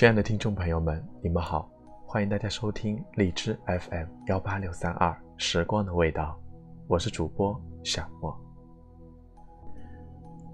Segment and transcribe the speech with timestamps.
[0.00, 1.70] 亲爱的听众朋友们，你们好，
[2.06, 6.40] 欢迎大家收听荔枝 FM 幺八六三二时光的味道，
[6.86, 7.54] 我是主播
[7.84, 8.34] 小莫。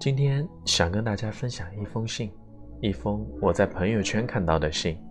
[0.01, 2.29] 今天想跟大家分享一封信，
[2.81, 5.01] 一封我在朋友圈看到的信，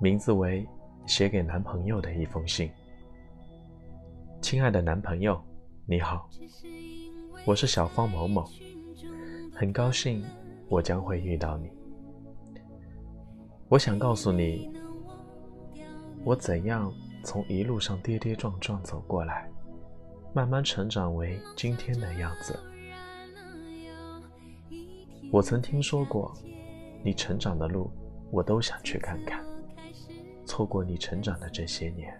[0.00, 0.66] 名字为
[1.06, 2.68] 《写给男朋友的一封信》。
[4.40, 5.40] 亲爱的男朋友，
[5.86, 6.28] 你好，
[7.46, 8.44] 我是小芳某某，
[9.54, 10.20] 很高兴
[10.68, 11.70] 我将会遇到你。
[13.72, 14.70] 我想告诉你，
[16.24, 16.92] 我怎样
[17.24, 19.50] 从一路上跌跌撞撞走过来，
[20.34, 22.54] 慢慢成长为今天的样子。
[25.30, 26.30] 我曾听说过，
[27.02, 27.90] 你成长的路，
[28.30, 29.42] 我都想去看看。
[30.44, 32.14] 错过你成长的这些年，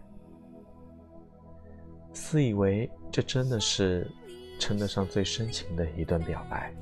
[2.15, 4.11] 自以为这真的是
[4.59, 6.75] 称得上最深情的一段表白。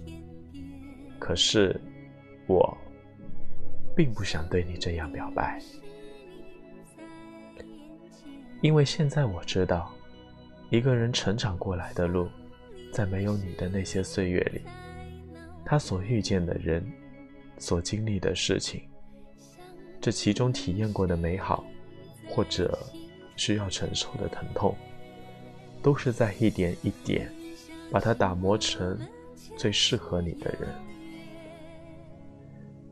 [1.18, 1.74] 可是，
[2.46, 2.78] 我。
[4.00, 5.60] 并不想对你这样表白，
[8.62, 9.94] 因为现在我知道，
[10.70, 12.26] 一个人成长过来的路，
[12.94, 14.62] 在没有你的那些岁月里，
[15.66, 16.82] 他所遇见的人，
[17.58, 18.80] 所经历的事情，
[20.00, 21.62] 这其中体验过的美好，
[22.30, 22.78] 或者
[23.36, 24.74] 需要承受的疼痛，
[25.82, 27.30] 都是在一点一点
[27.90, 28.98] 把它打磨成
[29.58, 30.70] 最适合你的人。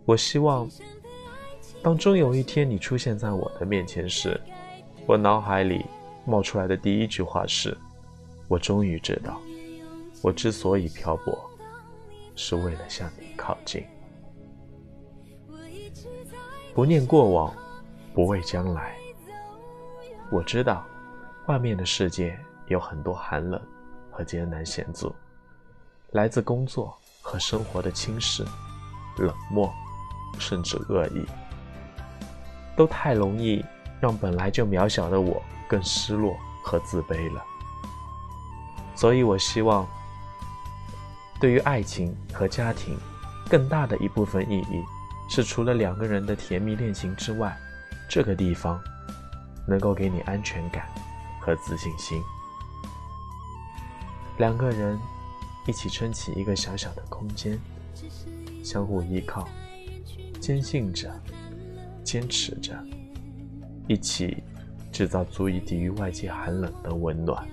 [0.05, 0.69] 我希望。
[1.83, 4.39] 当终有一天你出现在我的面前时，
[5.07, 5.87] 我脑海里
[6.27, 7.77] 冒出来的第一句话是
[8.49, 9.41] ：“我终于知道，
[10.21, 11.39] 我之所以漂泊，
[12.35, 13.85] 是为了向你靠近。
[16.75, 17.55] 不念过往，
[18.13, 18.95] 不畏将来。
[20.31, 20.85] 我知道，
[21.47, 23.59] 外面的世界有很多寒冷
[24.11, 25.15] 和艰难险阻，
[26.11, 28.45] 来自工作和生活的轻视、
[29.17, 29.73] 冷漠，
[30.39, 31.25] 甚至恶意。”
[32.79, 33.65] 都太容易
[34.01, 37.45] 让本来就渺小的我更失落和自卑了，
[38.95, 39.85] 所以我希望，
[41.41, 42.97] 对于爱情和家庭，
[43.51, 44.85] 更大的一部分意义
[45.29, 47.59] 是，除了两个人的甜蜜恋情之外，
[48.09, 48.81] 这个地方
[49.67, 50.87] 能够给你安全感
[51.41, 52.23] 和自信心。
[54.37, 54.97] 两个人
[55.67, 57.59] 一起撑起一个小小的空间，
[58.63, 59.49] 相互依靠，
[60.41, 61.11] 坚信着。
[62.09, 62.75] 坚持着，
[63.87, 64.43] 一起
[64.91, 67.47] 制造足以抵御外界寒冷的温暖。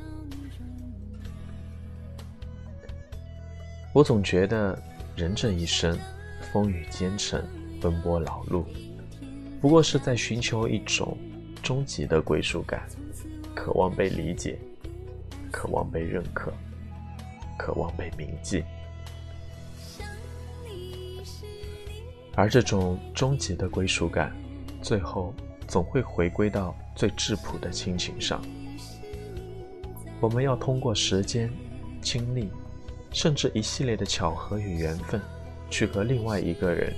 [3.94, 4.82] 我总觉得，
[5.14, 6.00] 人这一生，
[6.54, 7.44] 风雨兼程，
[7.82, 8.64] 奔波劳碌，
[9.60, 11.18] 不过是在寻求一种
[11.62, 12.88] 终极的归属感，
[13.54, 14.58] 渴望被理解，
[15.52, 16.54] 渴望被认可，
[17.58, 18.64] 渴望被铭记。
[22.36, 24.34] 而这种终极的归属感。
[24.86, 25.34] 最后，
[25.68, 28.40] 总会回归到最质朴的亲情上。
[30.20, 31.52] 我们要通过时间、
[32.04, 32.50] 经历，
[33.12, 35.20] 甚至一系列的巧合与缘分，
[35.72, 36.94] 去和另外一个人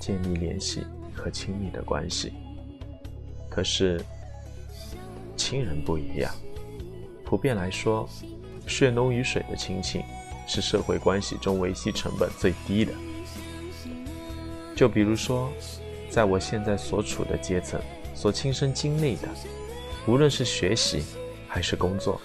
[0.00, 0.84] 建立联系
[1.14, 2.32] 和亲密的关系。
[3.50, 4.02] 可是，
[5.36, 6.34] 亲人不一样。
[7.26, 8.08] 普遍来说，
[8.66, 10.02] 血浓于水的亲情
[10.46, 12.92] 是社会关系中维系成本最低的。
[14.74, 15.52] 就比如说。
[16.10, 17.80] 在我现在所处的阶层，
[18.14, 19.28] 所亲身经历的，
[20.06, 21.04] 无论是学习
[21.46, 22.20] 还是工作，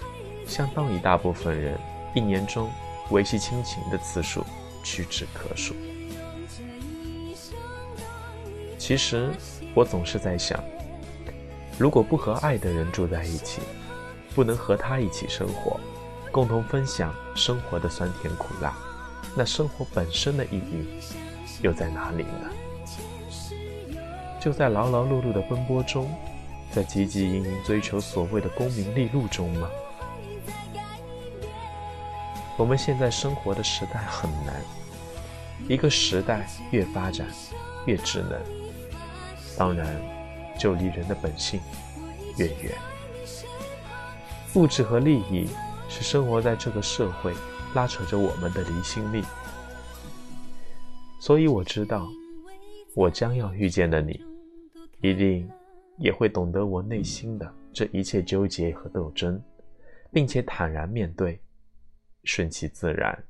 [0.47, 1.77] 相当一大部分人
[2.16, 2.69] 一年中
[3.11, 4.44] 维系亲情的次数
[4.83, 5.75] 屈指可数。
[8.77, 9.29] 其实
[9.73, 10.61] 我总是在想，
[11.77, 13.61] 如果不和爱的人住在一起，
[14.33, 15.79] 不能和他一起生活，
[16.31, 18.75] 共同分享生活的酸甜苦辣，
[19.35, 21.00] 那生活本身的意义
[21.61, 22.50] 又在哪里呢？
[24.44, 26.14] 就在劳劳碌碌的奔波中，
[26.69, 29.69] 在汲汲营营追求所谓的功名利禄中吗？
[32.57, 34.62] 我们现在生活的时代很难，
[35.69, 37.25] 一个时代越发展
[37.86, 38.38] 越智能，
[39.57, 39.95] 当然
[40.60, 41.62] 就离人的本性
[42.36, 42.75] 越远。
[44.56, 45.48] 物质和利益
[45.88, 47.34] 是生活在这个社会
[47.74, 49.24] 拉扯着我们的离心力，
[51.18, 52.06] 所以我知道，
[52.94, 54.22] 我将要遇见的你。
[55.03, 55.51] 一定
[55.97, 59.38] 也会懂得我内心的这一切纠结和斗争，
[60.13, 61.38] 并且坦然面对，
[62.23, 63.21] 顺其自然。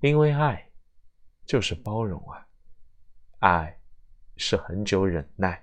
[0.00, 0.62] 因为爱
[1.46, 2.46] 就是包容啊，
[3.38, 3.74] 爱
[4.36, 5.58] 是很久忍耐，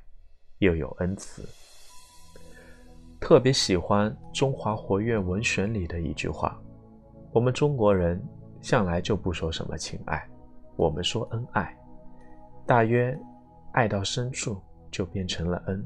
[0.57, 1.47] 又有恩慈。
[3.21, 6.59] 特别喜欢《中华活跃文选》里的一句话
[7.31, 8.19] ：“我们中国人
[8.59, 10.27] 向来就不说什么情爱，
[10.75, 11.77] 我们说恩爱。”
[12.65, 13.15] 大约
[13.73, 14.59] 爱到深处
[14.89, 15.83] 就变成了恩。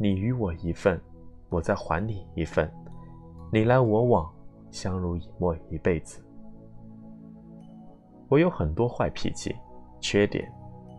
[0.00, 1.00] 你与我一份，
[1.48, 2.68] 我再还你一份，
[3.52, 4.32] 你来我往，
[4.70, 6.20] 相濡以沫一辈子。
[8.28, 9.54] 我有很多坏脾气、
[10.00, 10.50] 缺点、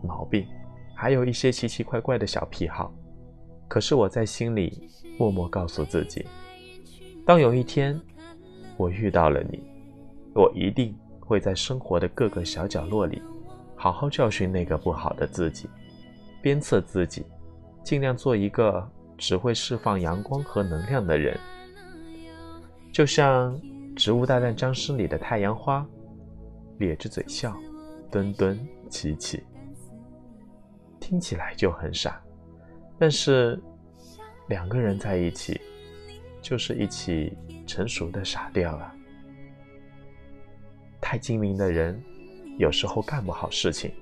[0.02, 0.46] 毛病，
[0.94, 2.92] 还有一些奇奇怪怪的小癖好。
[3.68, 4.88] 可是我在心里
[5.18, 6.24] 默默告诉自己，
[7.26, 8.00] 当有一天
[8.76, 9.60] 我遇到了你，
[10.34, 13.20] 我一定会在生活的各个小角落里，
[13.74, 15.68] 好好教训那个不好的自己，
[16.46, 17.26] 鞭策自己，
[17.82, 18.88] 尽量做一个
[19.18, 21.36] 只会释放阳光和能量的人。
[22.92, 23.52] 就像
[23.96, 25.84] 《植物大战僵尸》里的太阳花，
[26.78, 27.52] 咧着嘴笑，
[28.12, 28.56] 墩墩
[28.88, 29.42] 起起，
[31.00, 32.22] 听起来就很傻。
[32.96, 33.60] 但是，
[34.46, 35.60] 两个人在一起，
[36.40, 38.94] 就是一起成熟的傻掉了。
[41.00, 42.00] 太精明的人，
[42.56, 43.92] 有时候干不好事情，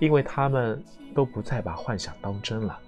[0.00, 0.82] 因为他们
[1.14, 2.78] 都不再把幻想当真了。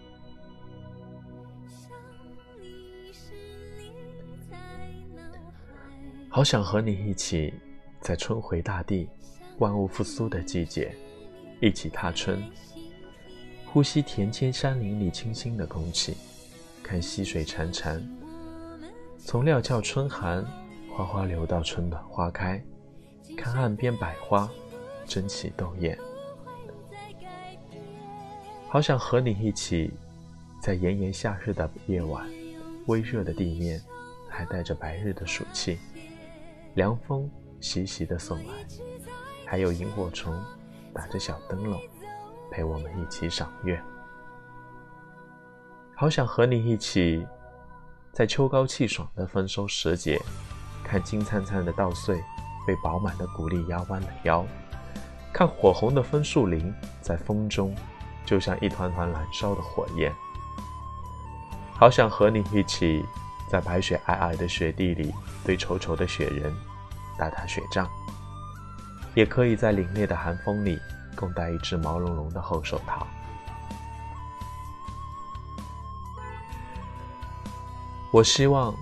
[6.28, 7.52] 好想和你一起，
[8.00, 9.08] 在春回大地、
[9.58, 10.94] 万物复苏的季节，
[11.60, 12.40] 一起踏春。
[13.66, 16.16] 呼吸田间山林里清新的空气，
[16.84, 18.00] 看溪水潺潺，
[19.18, 20.44] 从料峭春寒，
[20.92, 22.62] 哗哗流到春暖花开，
[23.36, 24.48] 看岸边百花
[25.06, 25.98] 争奇斗艳。
[28.72, 29.92] 好想和你一起，
[30.62, 32.24] 在炎炎夏日的夜晚，
[32.86, 33.82] 微热的地面
[34.28, 35.76] 还带着白日的暑气，
[36.74, 37.28] 凉风
[37.60, 38.54] 习习的送来，
[39.44, 40.32] 还有萤火虫
[40.94, 41.80] 打着小灯笼。
[42.48, 43.80] 陪我们一起赏月，
[45.96, 47.26] 好想和你一起，
[48.12, 50.20] 在秋高气爽的丰收时节，
[50.84, 52.22] 看金灿灿的稻穗
[52.64, 54.46] 被饱满的谷粒压弯了腰，
[55.32, 57.74] 看火红的枫树林在风中
[58.24, 60.12] 就像一团团燃烧的火焰。
[61.72, 63.04] 好想和你一起，
[63.48, 65.14] 在白雪皑皑的雪地里
[65.44, 66.54] 堆稠稠的雪人，
[67.18, 67.88] 打打雪仗，
[69.14, 70.78] 也可以在凛冽的寒风里。
[71.16, 73.06] 共戴一只毛茸茸的厚手套。
[78.10, 78.74] 我希望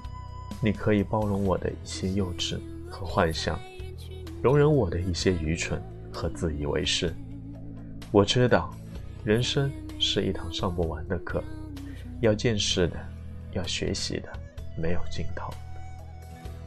[0.60, 3.58] 你可以包容我的一些幼稚和幻想，
[4.40, 5.82] 容忍我的一些愚蠢
[6.12, 7.12] 和自以为是。
[8.12, 8.72] 我知道，
[9.24, 11.42] 人生是一堂上不完的课，
[12.20, 12.96] 要见识的，
[13.52, 14.32] 要学习的，
[14.76, 15.52] 没有尽头。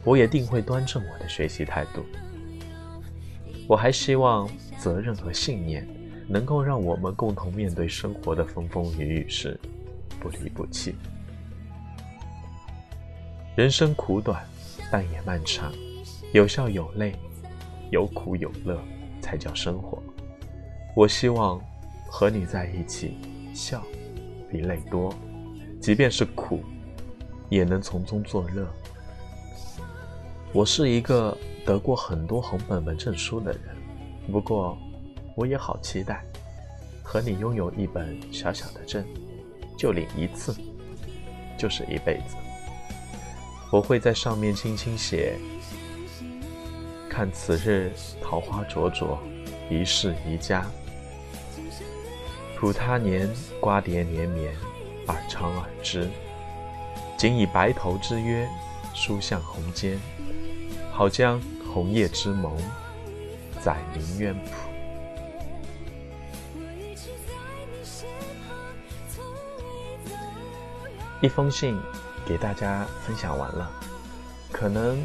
[0.04, 2.04] 我也定会端正我的学习态度。
[3.68, 5.86] 我还希望责任和信念
[6.28, 9.58] 能够让我们共同面对生活的风风雨雨时
[10.20, 10.94] 不离不弃。
[13.56, 14.44] 人生苦短，
[14.90, 15.72] 但也漫长，
[16.32, 17.14] 有笑有泪，
[17.90, 18.80] 有苦有乐，
[19.20, 20.02] 才叫生活。
[20.96, 21.60] 我希望
[22.14, 23.16] 和你在一起，
[23.54, 23.82] 笑
[24.50, 25.14] 比泪多，
[25.80, 26.62] 即便是苦，
[27.48, 28.68] 也能从中作乐。
[30.52, 31.34] 我是一个。
[31.64, 33.62] 得过很多红本本证书的人，
[34.32, 34.76] 不过
[35.36, 36.24] 我也好期待
[37.04, 39.06] 和你拥有一本小小的证，
[39.78, 40.52] 就领一次，
[41.56, 42.34] 就是一辈子。
[43.70, 45.38] 我会在上面轻轻写：
[47.08, 49.16] 看此日桃花灼灼，
[49.70, 50.64] 一世宜家；
[52.62, 53.28] 普他年
[53.58, 54.54] 瓜瓞绵绵，
[55.08, 56.08] 耳长耳枝。
[57.18, 58.48] 仅以白头之约，
[58.94, 59.98] 书向红笺。
[60.92, 61.42] 好将
[61.74, 62.56] 红叶之盟
[63.60, 64.50] 载明渊谱。
[71.20, 71.76] 一封信
[72.24, 73.68] 给大家分享完了，
[74.52, 75.02] 可能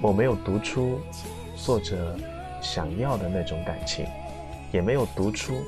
[0.00, 1.00] 我没有读出
[1.56, 2.16] 作者
[2.62, 4.06] 想要的那种感情，
[4.70, 5.60] 也没有读出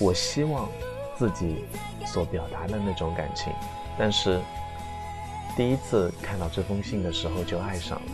[0.00, 0.68] 我希望
[1.16, 1.64] 自己
[2.04, 3.52] 所表达的那种感情，
[3.96, 4.40] 但是。
[5.56, 8.12] 第一次看到这封信的时候就爱上了，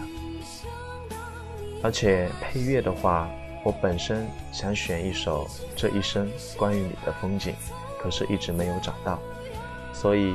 [1.82, 3.30] 而且配乐的话，
[3.62, 5.44] 我本身想选一首
[5.76, 7.52] 《这一生关于你的风景》，
[8.00, 9.20] 可是一直没有找到。
[9.92, 10.34] 所以，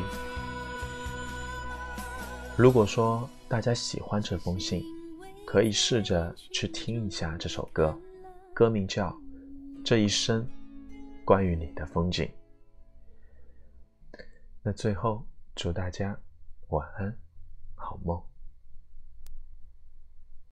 [2.55, 4.85] 如果说大家喜欢这封信，
[5.43, 7.97] 可以试着去听一下这首歌，
[8.53, 9.09] 歌名叫
[9.83, 10.47] 《这一生
[11.31, 12.25] 关于你的风景》。
[14.61, 16.19] 那最后，祝大家。
[16.67, 17.17] 晚安，
[17.73, 18.21] 好梦。